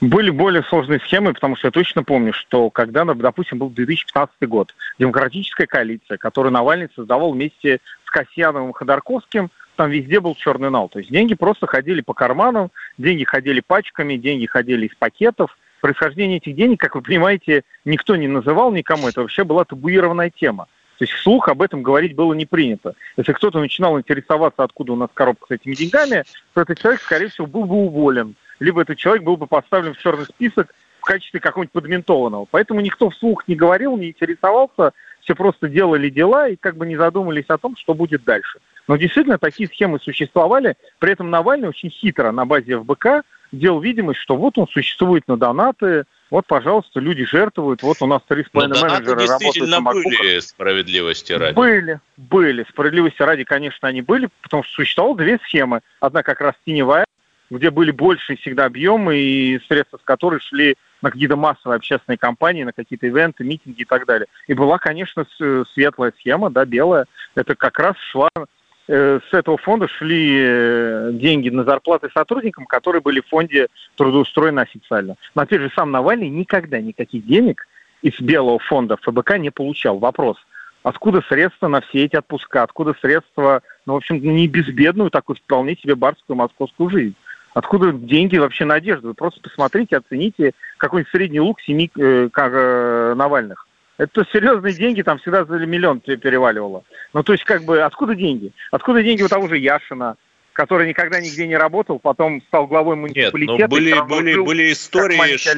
[0.00, 4.74] Были более сложные схемы, потому что я точно помню, что когда, допустим, был 2015 год,
[4.98, 10.88] демократическая коалиция, которую Навальный создавал вместе с Касьяновым и Ходорковским– там везде был черный нал.
[10.88, 15.56] То есть деньги просто ходили по карманам, деньги ходили пачками, деньги ходили из пакетов.
[15.80, 19.08] Происхождение этих денег, как вы понимаете, никто не называл никому.
[19.08, 20.66] Это вообще была табуированная тема.
[20.98, 22.94] То есть вслух об этом говорить было не принято.
[23.16, 26.22] Если кто-то начинал интересоваться, откуда у нас коробка с этими деньгами,
[26.54, 28.36] то этот человек, скорее всего, был бы уволен.
[28.60, 32.46] Либо этот человек был бы поставлен в черный список в качестве какого-нибудь подментованного.
[32.50, 36.96] Поэтому никто вслух не говорил, не интересовался, все просто делали дела и как бы не
[36.96, 38.60] задумались о том, что будет дальше.
[38.86, 40.76] Но действительно такие схемы существовали.
[40.98, 45.36] При этом Навальный очень хитро на базе ФБК делал видимость, что вот он существует на
[45.36, 50.40] донаты, вот, пожалуйста, люди жертвуют, вот у нас три с половиной менеджера работают на были
[50.40, 51.54] справедливости ради.
[51.54, 52.66] Были, были.
[52.70, 55.80] Справедливости ради, конечно, они были, потому что существовало две схемы.
[56.00, 57.04] Одна как раз теневая,
[57.50, 62.64] где были больше всегда объемы и средства, с которых шли на какие-то массовые общественные кампании,
[62.64, 64.26] на какие-то ивенты, митинги и так далее.
[64.48, 65.26] И была, конечно,
[65.72, 67.06] светлая схема, да, белая.
[67.34, 68.44] Это как раз шла э,
[68.92, 75.16] с этого фонда шли э, деньги на зарплаты сотрудникам, которые были в фонде трудоустроены официально.
[75.34, 77.66] Но опять же, сам Навальный никогда никаких денег
[78.02, 79.98] из белого фонда ФБК не получал.
[79.98, 80.36] Вопрос,
[80.82, 85.76] откуда средства на все эти отпуска, откуда средства, ну, в общем, не безбедную, такую вполне
[85.76, 87.16] себе барскую московскую жизнь.
[87.54, 89.08] Откуда деньги вообще на одежду?
[89.08, 93.66] Вы просто посмотрите, оцените какой-нибудь средний лук семи э, как, э, Навальных.
[93.96, 96.82] Это серьезные деньги, там всегда за миллион переваливало.
[97.12, 98.52] Ну, то есть, как бы, откуда деньги?
[98.72, 100.16] Откуда деньги у того же Яшина,
[100.52, 103.52] который никогда нигде не работал, потом стал главой муниципалитета.
[103.52, 105.54] Нет, но были, были, были истории, что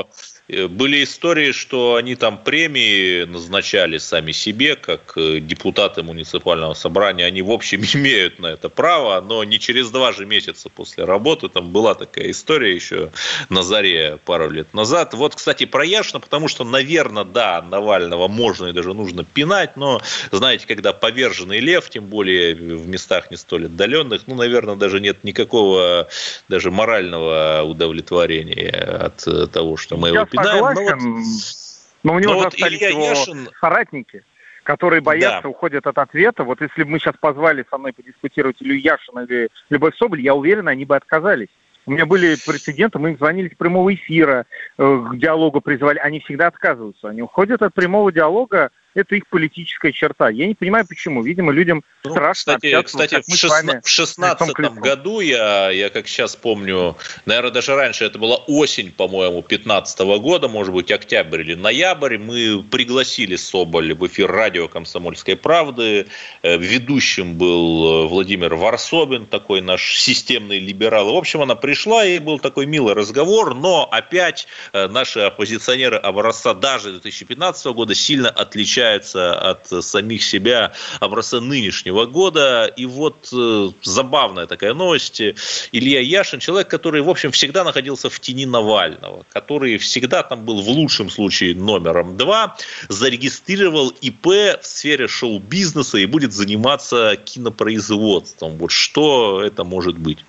[0.00, 0.02] Э,
[0.48, 7.24] были истории, что они там премии назначали сами себе, как э, депутаты муниципального собрания.
[7.24, 11.48] Они, в общем, имеют на это право, но не через два же месяца после работы.
[11.48, 13.10] Там была такая история еще
[13.48, 15.14] на заре пару лет назад.
[15.14, 20.00] Вот, кстати, про Яшина, потому что, наверное, да, Навального можно и даже нужно пинать, но,
[20.30, 25.24] знаете, когда поверженный лев, тем более в местах не столь отдаленных, ну, наверное, даже нет
[25.24, 26.08] никакого
[26.48, 31.24] даже морального удовлетворения от того, что мы его согласен, но, вот,
[32.02, 33.48] но у него но же вот остались Илья его Яшин...
[33.60, 34.24] соратники.
[34.62, 35.48] которые боятся, да.
[35.48, 36.42] уходят от ответа.
[36.42, 40.34] Вот если бы мы сейчас позвали со мной подискутировать Илью Яшина или Любовь Соболь, я
[40.34, 41.48] уверен, они бы отказались.
[41.86, 44.44] У меня были прецеденты, мы им звонили с прямого эфира,
[44.76, 45.98] э, к диалогу призвали.
[45.98, 47.08] Они всегда отказываются.
[47.08, 50.30] Они уходят от прямого диалога это их политическая черта.
[50.30, 51.22] Я не понимаю, почему.
[51.22, 53.06] Видимо, людям ну, страшно кстати, общаться.
[53.06, 58.18] Кстати, в, шестна- в 16 году, я, я как сейчас помню, наверное, даже раньше, это
[58.18, 64.30] была осень, по-моему, 15 года, может быть, октябрь или ноябрь, мы пригласили Соболь в эфир
[64.30, 66.06] радио «Комсомольской правды».
[66.42, 71.12] Э, ведущим был э, Владимир Варсобин, такой наш системный либерал.
[71.12, 76.54] В общем, она пришла, и был такой милый разговор, но опять э, наши оппозиционеры образца
[76.54, 82.66] даже 2015 года сильно отличаются отличается от самих себя образца нынешнего года.
[82.76, 85.20] И вот э, забавная такая новость.
[85.72, 90.62] Илья Яшин, человек, который, в общем, всегда находился в тени Навального, который всегда там был
[90.62, 92.56] в лучшем случае номером два,
[92.88, 98.56] зарегистрировал ИП в сфере шоу-бизнеса и будет заниматься кинопроизводством.
[98.58, 100.24] Вот что это может быть?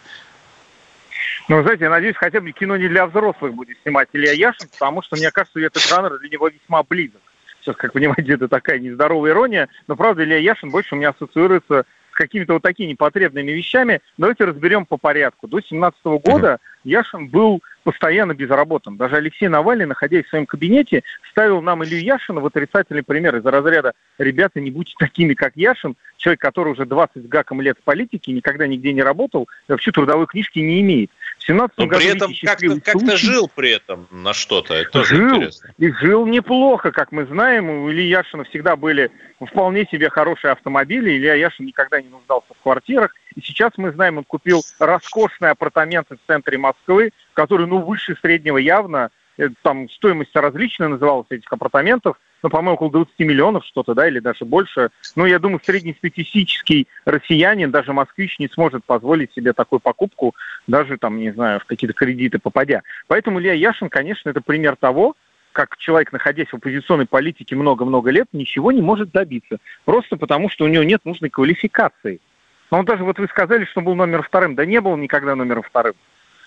[1.50, 5.02] Ну, знаете, я надеюсь, хотя бы кино не для взрослых будет снимать Илья Яшин, потому
[5.02, 7.22] что, мне кажется, этот жанр для него весьма близок.
[7.68, 11.84] Сейчас, как понимаете, это такая нездоровая ирония, но правда Илья Яшин больше у меня ассоциируется
[12.12, 14.00] с какими-то вот такими непотребными вещами.
[14.18, 15.48] Давайте разберем по порядку.
[15.48, 18.96] До 17 года Яшин был постоянно безработным.
[18.96, 23.52] Даже Алексей Навальный, находясь в своем кабинете, ставил нам Илью Яшина в отрицательный пример из-за
[23.52, 27.84] разряда «Ребята, не будьте такими, как Яшин, человек, который уже 20 с гаком лет в
[27.84, 31.12] политике, никогда нигде не работал, вообще трудовой книжки не имеет».
[31.38, 34.74] В 17 Но году при этом как-то, как жил при этом на что-то.
[34.74, 35.70] Это тоже жил, интересно.
[35.78, 37.70] И жил неплохо, как мы знаем.
[37.70, 41.18] У Ильи Яшина всегда были вполне себе хорошие автомобили.
[41.18, 43.14] Илья Яшин никогда не нуждался в квартирах.
[43.36, 48.58] И сейчас мы знаем, он купил роскошные апартаменты в центре Москвы, которые, ну, выше среднего
[48.58, 49.12] явно.
[49.38, 54.20] Э, там стоимость различная называлась этих апартаментов ну, по-моему, около 20 миллионов что-то, да, или
[54.20, 54.90] даже больше.
[55.16, 60.36] Ну, я думаю, среднестатистический россиянин, даже москвич, не сможет позволить себе такую покупку,
[60.68, 62.84] даже там, не знаю, в какие-то кредиты попадя.
[63.08, 65.16] Поэтому Илья Яшин, конечно, это пример того,
[65.52, 69.58] как человек, находясь в оппозиционной политике много-много лет, ничего не может добиться.
[69.86, 72.22] Просто потому, что у него нет нужной квалификации.
[72.70, 74.54] Но он даже, вот вы сказали, что он был номер вторым.
[74.54, 75.94] Да не был никогда номером вторым.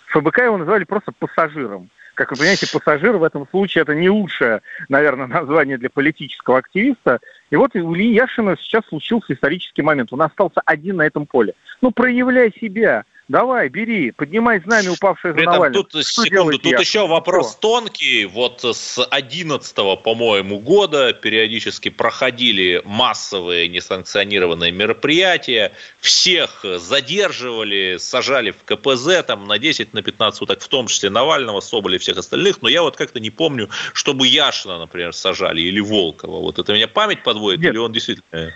[0.06, 1.90] ФБК его называли просто пассажиром.
[2.20, 7.18] Как вы понимаете, пассажир в этом случае это не лучшее, наверное, название для политического активиста.
[7.48, 10.12] И вот у Ильи Яшина сейчас случился исторический момент.
[10.12, 11.54] Он остался один на этом поле.
[11.80, 13.04] Ну, проявляй себя.
[13.30, 15.84] Давай, бери, поднимай знамя, упавшее за Навального.
[15.84, 16.78] Тут, Что секунду, тут я?
[16.80, 17.60] еще вопрос Что?
[17.60, 18.24] тонкий.
[18.24, 25.70] Вот с 11 по-моему, года периодически проходили массовые несанкционированные мероприятия.
[26.00, 31.60] Всех задерживали, сажали в КПЗ там, на 10, на 15 суток, в том числе Навального,
[31.60, 32.62] Соболя и всех остальных.
[32.62, 36.40] Но я вот как-то не помню, чтобы Яшина, например, сажали или Волкова.
[36.40, 37.74] Вот это меня память подводит Нет.
[37.74, 38.52] или он действительно...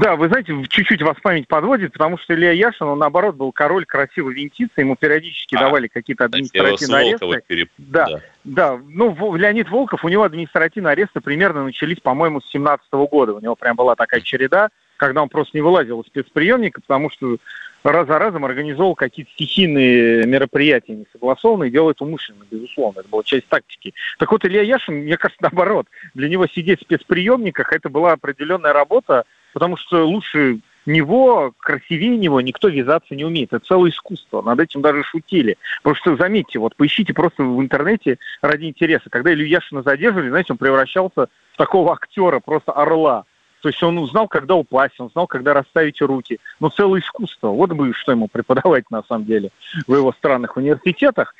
[0.00, 3.84] Да, вы знаете, чуть-чуть вас память подводит, потому что Илья Яшин, он наоборот был король
[3.84, 7.42] красивый красиво винтиться, ему периодически а, давали какие-то административные аресты.
[7.46, 7.70] Переп...
[7.78, 8.80] Да, да, да.
[8.88, 13.34] Ну, Леонид Волков, у него административные аресты примерно начались, по-моему, с 17 года.
[13.34, 17.36] У него прям была такая череда, когда он просто не вылазил из спецприемника, потому что
[17.82, 23.00] раз за разом организовал какие-то стихийные мероприятия несогласованные, делал это умышленно, безусловно.
[23.00, 23.94] Это была часть тактики.
[24.18, 25.86] Так вот, Илья Яшин, мне кажется, наоборот.
[26.14, 32.40] Для него сидеть в спецприемниках, это была определенная работа, потому что лучше него, красивее него
[32.40, 33.52] никто вязаться не умеет.
[33.52, 34.42] Это целое искусство.
[34.42, 35.56] Над этим даже шутили.
[35.82, 39.10] Потому что, заметьте, вот поищите просто в интернете ради интереса.
[39.10, 43.24] Когда Илью Яшина задерживали, знаете, он превращался в такого актера, просто орла.
[43.62, 46.38] То есть он узнал, когда упасть, он знал, когда расставить руки.
[46.60, 47.48] Ну, целое искусство.
[47.48, 49.50] Вот бы что ему преподавать, на самом деле,
[49.86, 51.34] в его странных университетах.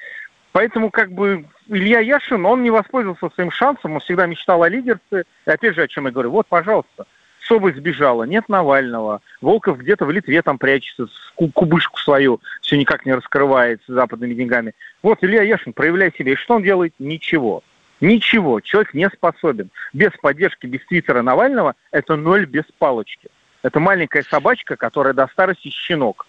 [0.53, 5.25] Поэтому, как бы, Илья Яшин, он не воспользовался своим шансом, он всегда мечтал о лидерстве.
[5.47, 7.05] И опять же, о чем я говорю, вот, пожалуйста,
[7.47, 11.07] Соболь сбежала, нет Навального, Волков где-то в Литве там прячется,
[11.55, 14.75] кубышку свою все никак не раскрывает с западными деньгами.
[15.03, 16.33] Вот Илья Яшин, проявляй себя.
[16.33, 16.95] И что он делает?
[16.99, 17.63] Ничего.
[18.01, 18.61] Ничего.
[18.61, 19.71] Человек не способен.
[19.93, 23.29] Без поддержки, без твиттера Навального это ноль без палочки.
[23.63, 26.27] Это маленькая собачка, которая до старости щенок.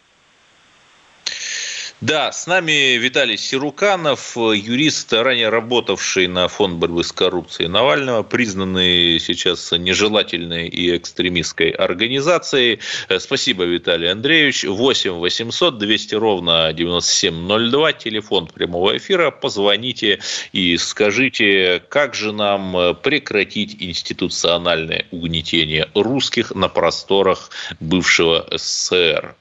[2.00, 9.20] Да, с нами Виталий Сируканов, юрист, ранее работавший на фонд борьбы с коррупцией Навального, признанный
[9.20, 12.82] сейчас нежелательной и экстремистской организацией.
[13.18, 14.66] Спасибо, Виталий Андреевич.
[14.66, 19.32] 8 800 200 ровно 9702, телефон прямого эфира.
[19.32, 20.20] Позвоните
[20.54, 27.50] и скажите, как же нам прекратить институциональное угнетение русских на просторах
[27.80, 29.36] бывшего СССР.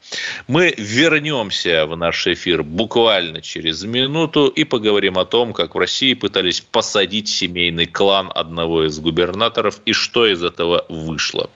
[0.49, 5.79] Мы вернемся в наш эфир эфир буквально через минуту и поговорим о том, как в
[5.79, 11.51] России пытались посадить семейный клан одного из губернаторов и что из этого вышло.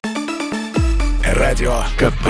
[1.25, 2.27] Радио КП.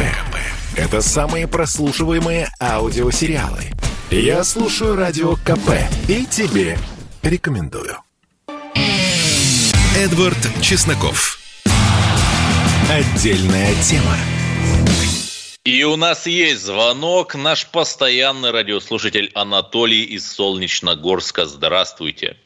[0.76, 3.64] Это самые прослушиваемые аудиосериалы.
[4.10, 5.70] Я слушаю Радио КП
[6.08, 6.76] и тебе
[7.22, 7.96] рекомендую.
[9.96, 11.38] Эдвард Чесноков.
[12.90, 14.16] Отдельная тема.
[15.66, 17.34] И у нас есть звонок.
[17.34, 21.44] Наш постоянный радиослушатель Анатолий из Солнечногорска.
[21.44, 22.36] Здравствуйте.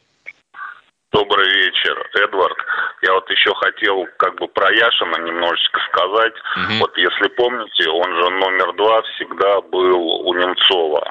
[1.12, 2.58] Добрый вечер, Эдвард.
[3.02, 6.34] Я вот еще хотел как бы про Яшина немножечко сказать.
[6.56, 6.74] Угу.
[6.80, 11.08] Вот если помните, он же номер два всегда был у Немцова.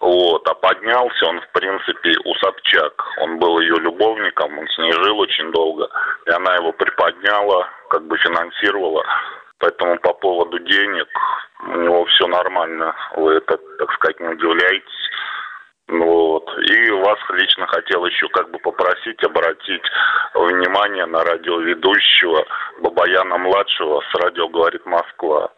[0.00, 3.04] Вот, а поднялся он, в принципе, у Собчак.
[3.22, 5.88] Он был ее любовником, он с ней жил очень долго.
[6.26, 9.04] И она его приподняла, как бы финансировала.
[9.58, 11.08] Поэтому по поводу денег
[11.66, 12.94] у него все нормально.
[13.16, 15.10] Вы это, так сказать, не удивляйтесь.
[15.88, 16.48] Вот.
[16.70, 19.82] И вас лично хотел еще как бы попросить обратить
[20.34, 22.44] внимание на радиоведущего
[22.80, 25.50] Бабаяна-младшего с радио «Говорит Москва».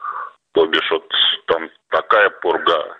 [0.52, 1.08] То бишь вот
[1.46, 2.96] там такая пурга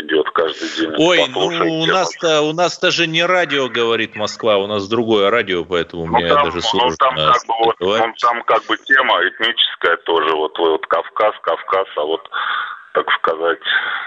[0.00, 0.94] идет каждый день.
[0.98, 1.46] Ой, ну
[1.80, 6.18] у нас-то у нас-то же не радио говорит Москва, у нас другое радио, поэтому ну,
[6.18, 6.90] мне там, даже сложно.
[6.90, 11.34] Ну, там как бы вот, ну, там как бы тема этническая тоже, вот, вот Кавказ,
[11.42, 12.28] Кавказ, а вот
[12.94, 13.58] так сказать,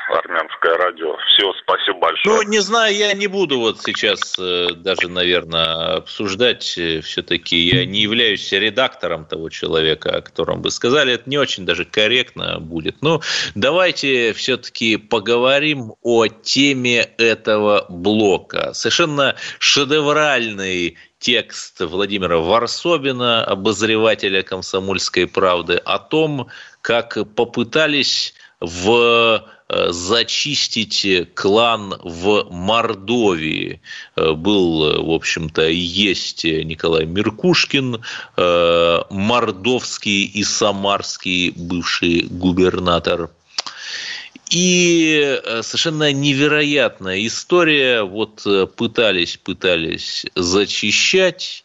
[0.10, 1.16] армянское радио.
[1.28, 2.36] Все, спасибо большое.
[2.36, 6.78] Ну, не знаю, я не буду вот сейчас э, даже, наверное, обсуждать.
[6.78, 11.14] Э, Все-таки я не являюсь редактором того человека, о котором вы сказали.
[11.14, 13.02] Это не очень даже корректно будет.
[13.02, 13.22] Но
[13.56, 18.74] давайте все-таки поговорим о теме этого блока.
[18.74, 26.50] Совершенно шедевральный текст Владимира Варсобина, обозревателя «Комсомольской правды», о том,
[26.82, 33.82] как попытались в э, зачистить клан в Мордовии.
[34.16, 38.04] Э, был, в общем-то, есть Николай Меркушкин,
[38.38, 43.32] э, мордовский и самарский бывший губернатор.
[44.52, 48.04] И совершенно невероятная история.
[48.04, 48.46] Вот
[48.76, 51.64] пытались, пытались зачищать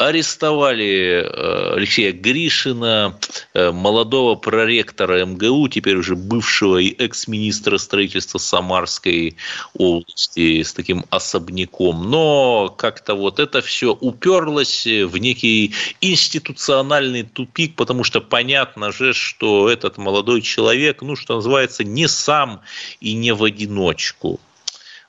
[0.00, 3.18] арестовали э, Алексея Гришина,
[3.52, 9.36] э, молодого проректора МГУ, теперь уже бывшего и экс-министра строительства Самарской
[9.74, 12.10] области с таким особняком.
[12.10, 19.68] Но как-то вот это все уперлось в некий институциональный тупик, потому что понятно же, что
[19.68, 22.62] этот молодой человек, ну, что называется, не сам
[23.00, 24.40] и не в одиночку.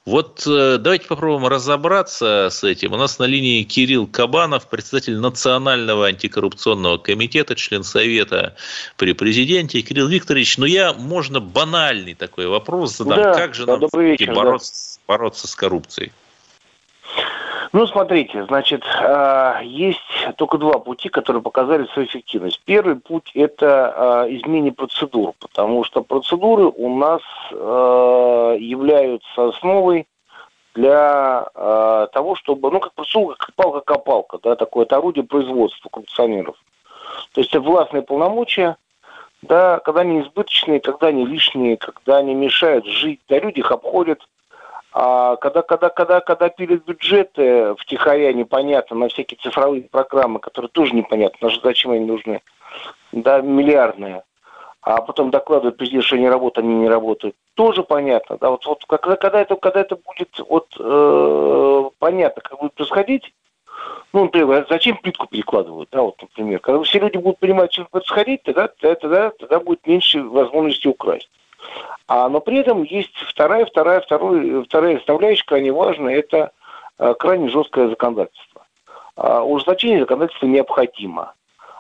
[0.03, 2.93] Вот э, давайте попробуем разобраться с этим.
[2.93, 8.55] У нас на линии Кирилл Кабанов, председатель Национального антикоррупционного комитета, член Совета
[8.97, 9.81] при президенте.
[9.81, 13.21] Кирилл Викторович, ну я, можно, банальный такой вопрос задам.
[13.21, 15.13] Да, как же да, нам вечер, бороться, да.
[15.13, 16.11] бороться с коррупцией?
[17.73, 19.99] Ну, смотрите, значит, а, есть
[20.35, 22.61] только два пути, которые показали свою эффективность.
[22.65, 27.21] Первый путь– это а, изменение процедур, потому что процедуры у нас
[27.53, 30.05] а, являются основой
[30.73, 31.47] для
[32.13, 36.55] того, чтобы, ну, как процедура, как палка-копалка, да, такое это орудие производства коррупционеров.
[37.33, 38.77] То есть властные полномочия,
[39.41, 44.25] да, когда они избыточные, когда они лишние, когда они мешают жить, да, люди их обходят–
[44.93, 50.93] а когда, когда, когда, когда пилят бюджеты втихаря непонятно на всякие цифровые программы, которые тоже
[50.93, 52.41] непонятно, зачем они нужны,
[53.13, 54.23] да, миллиардные,
[54.81, 58.83] а потом докладывают президент, что они работают, они не работают, тоже понятно, да, вот, вот
[58.85, 63.33] когда, когда, это, когда это будет вот э, понятно, как будет происходить,
[64.11, 67.91] ну, например, зачем плитку перекладывают, да, вот, например, когда все люди будут понимать, что будет
[67.91, 71.29] происходить, тогда, тогда, тогда будет меньше возможности украсть.
[72.07, 76.51] А, но при этом есть вторая, вторая, вторая, вторая составляющая крайне важная, это
[76.97, 78.65] а, крайне жесткое законодательство.
[79.15, 81.33] А, ужесточение законодательства необходимо.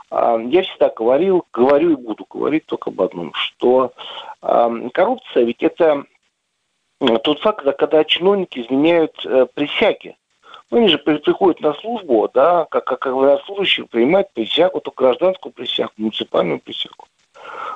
[0.09, 3.93] А, я всегда говорил, говорю и буду говорить только об одном, что
[4.41, 6.05] а, коррупция ведь это
[7.23, 10.15] тот факт, когда чиновники изменяют э, присяги.
[10.69, 15.51] Ну, они же приходят на службу, да, как, как, как военнослужащие, принимают присягу, то гражданскую
[15.51, 17.07] присягу, муниципальную присягу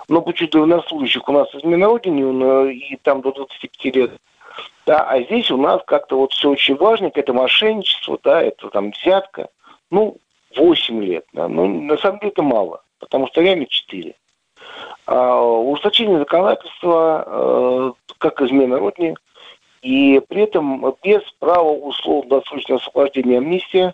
[0.08, 4.12] но почему-то военнослужащих у нас из Минродине, и там до 25 лет.
[4.86, 8.92] Да, а здесь у нас как-то вот все очень важно, это мошенничество, да, это там
[8.92, 9.50] взятка.
[9.90, 10.18] Ну,
[10.56, 14.16] 8 лет, да, ну, на самом деле это мало, потому что реально 4.
[15.08, 19.16] А, ужесточение законодательства, э, как измена родни,
[19.82, 23.94] и при этом без права условно-досрочного освобождения амнистии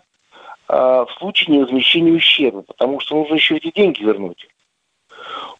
[0.68, 4.48] в случае невозмещения ущерба, потому что нужно еще эти деньги вернуть.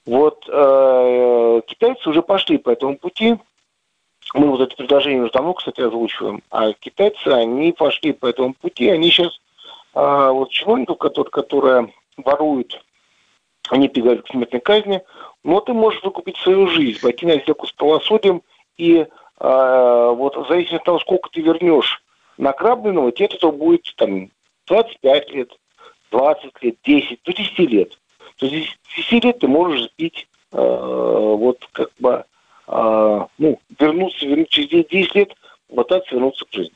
[0.06, 3.36] Вот э, китайцы уже пошли по этому пути.
[4.34, 8.88] мы вот это предложение уже давно, кстати, озвучиваем, а китайцы, они пошли по этому пути,
[8.88, 9.38] они сейчас
[9.94, 12.82] а, вот чиновников, которые, которые воруют,
[13.68, 15.02] они прибегают к смертной казни,
[15.44, 18.42] но ты можешь выкупить свою жизнь, пойти на сделку с правосудием,
[18.76, 19.06] и
[19.38, 22.02] а, вот в зависимости от того, сколько ты вернешь
[22.38, 24.30] награбленного, тебе это будет там
[24.66, 25.50] 25 лет,
[26.10, 27.98] 20 лет, 10, до 10 лет.
[28.36, 32.24] То 10 лет ты можешь сбить э, вот как бы
[32.68, 35.32] э, ну, вернуться, вернуться через 10 лет,
[35.74, 36.74] пытаться вернуться к жизни.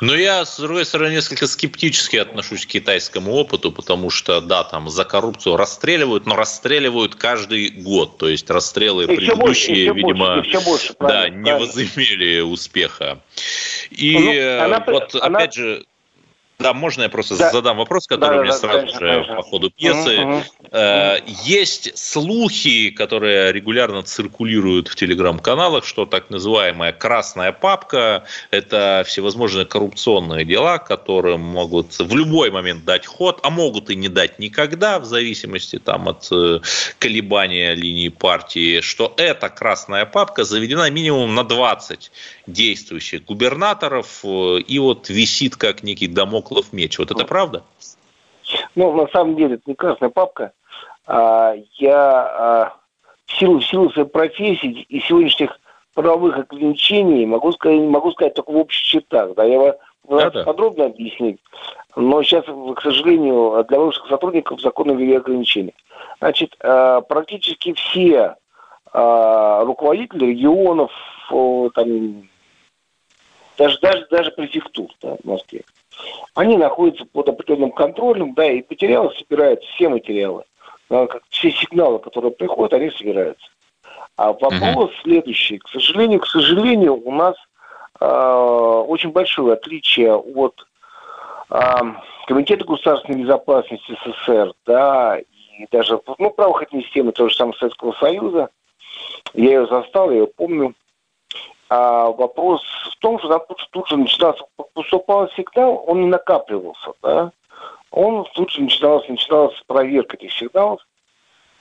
[0.00, 4.88] Но я, с другой стороны, несколько скептически отношусь к китайскому опыту, потому что, да, там
[4.88, 8.18] за коррупцию расстреливают, но расстреливают каждый год.
[8.18, 13.20] То есть расстрелы и предыдущие, больше, видимо, больше, больше, да, не возымели успеха.
[13.90, 15.38] И ну, она, вот, она...
[15.38, 15.84] опять же,
[16.62, 17.50] да, можно я просто да.
[17.50, 19.34] задам вопрос, который да, у меня да, сразу конечно, же конечно.
[19.36, 20.20] по ходу пьесы.
[20.20, 20.42] Угу.
[21.44, 30.44] Есть слухи, которые регулярно циркулируют в телеграм-каналах, что так называемая красная папка– это всевозможные коррупционные
[30.44, 35.04] дела, которым могут в любой момент дать ход, а могут и не дать никогда, в
[35.04, 36.60] зависимости там, от э,
[36.98, 42.10] колебания линии партии, что эта красная папка заведена минимум на 20
[42.46, 46.98] действующих губернаторов э, и вот висит как некий домоклов меч.
[46.98, 47.62] Вот это правда?
[48.74, 50.52] Ну, на самом деле, это не красная папка.
[51.06, 52.76] А, я а,
[53.26, 55.58] в, силу, в силу своей профессии и сегодняшних
[55.94, 59.34] правовых ограничений могу сказать, могу сказать только в общих чертах.
[59.34, 59.76] Да, я
[60.08, 60.44] да, да.
[60.44, 61.38] подробно объяснить.
[61.94, 65.74] Но сейчас, к сожалению, для высших сотрудников законы ввели ограничения.
[66.18, 68.36] Значит, а, практически все
[68.92, 70.92] а, руководители регионов,
[71.74, 72.28] там,
[73.56, 75.62] даже, даже, даже префектур да, в Москве,
[76.34, 80.44] они находятся под определенным контролем, да, и материалы собираются, все материалы,
[80.88, 83.46] как все сигналы, которые приходят, они собираются.
[84.16, 85.02] А вопрос uh-huh.
[85.02, 85.58] следующий.
[85.58, 87.34] К сожалению, к сожалению, у нас
[88.00, 90.66] э, очень большое отличие от
[91.50, 91.80] э,
[92.26, 98.50] Комитета государственной безопасности СССР, да, и даже, ну, правоохранительной системы того же самого Советского Союза.
[99.34, 100.74] Я ее застал, я ее помню.
[101.74, 102.60] А вопрос
[102.90, 104.44] в том, что тут, тут же начинался,
[104.74, 107.32] поступал сигнал, он не накапливался, да,
[107.90, 110.86] он тут же начинался, начиналась проверка этих сигналов.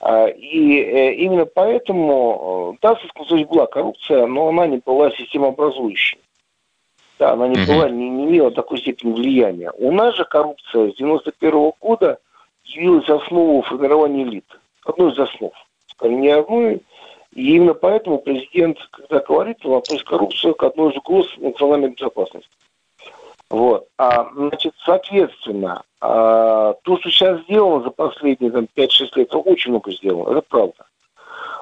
[0.02, 6.20] А, и э, именно поэтому, э, да, Союзе была коррупция, но она не была системообразующей.
[7.18, 9.72] Да, она не, была, не, не имела такой степени влияния.
[9.78, 12.20] У нас же коррупция с 91 -го года
[12.66, 14.58] явилась основой формирования элиты.
[14.84, 15.54] Одной из основ.
[15.88, 16.82] Скажем, не одной,
[17.34, 22.50] и именно поэтому президент, когда говорит, он относит коррупцию к одной из угроз национальной безопасности.
[23.50, 23.88] Вот.
[23.98, 29.72] А, значит, соответственно, а, то, что сейчас сделано за последние там, 5-6 лет, это очень
[29.72, 30.86] много сделано, это правда.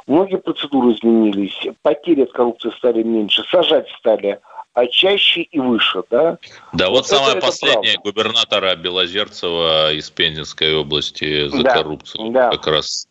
[0.05, 4.39] Многие процедуры изменились, потери от коррупции стали меньше, сажать стали
[4.74, 6.38] а чаще и выше, да?
[6.74, 8.01] Да, вот, вот самое последнее правда.
[8.03, 12.49] губернатора Белозерцева из Пензенской области за да, коррупцию да.
[12.51, 13.07] как раз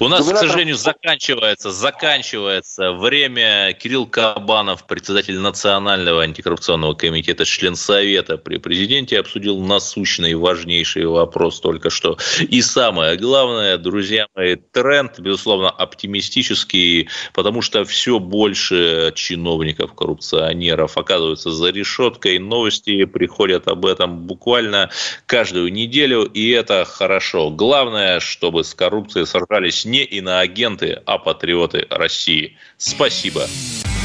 [0.00, 3.72] у нас, к сожалению, заканчивается, заканчивается время.
[3.72, 11.90] Кирилл Кабанов, председатель Национального антикоррупционного комитета, член Совета при президенте, обсудил насущный важнейший вопрос только
[11.90, 12.16] что.
[12.40, 21.50] И самое главное, друзья мои, тренд, безусловно, оптимистический, потому что все больше чиновников, коррупционеров оказываются
[21.50, 22.38] за решеткой.
[22.38, 24.90] Новости приходят об этом буквально
[25.26, 27.50] каждую неделю, и это хорошо.
[27.50, 32.56] Главное, чтобы с коррупцией сражались не иноагенты, а патриоты России.
[32.76, 33.46] Спасибо.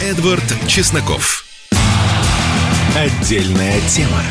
[0.02, 1.46] Эдвард Чесноков.
[2.96, 4.22] Отдельная тема.